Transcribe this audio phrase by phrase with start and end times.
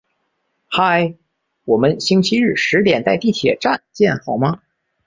[0.67, 1.13] 嗨，
[1.63, 4.61] 我们星期日十点在地铁站见好吗？